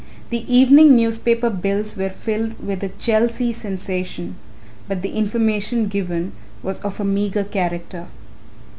[0.31, 4.35] The evening newspaper bills were filled with the "Chelsea Sensation"
[4.87, 6.31] but the information given
[6.63, 8.07] was of a meagre character.